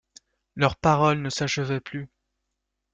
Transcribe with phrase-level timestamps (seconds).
[0.55, 2.09] Leurs paroles ne s'achevaient plus.